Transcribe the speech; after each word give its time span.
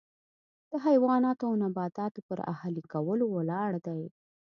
د 0.69 0.71
حیواناتو 0.85 1.43
او 1.49 1.53
نباتاتو 1.63 2.19
پر 2.27 2.39
اهلي 2.53 2.83
کولو 2.93 3.25
ولاړ 3.35 3.71
دی. 3.87 4.03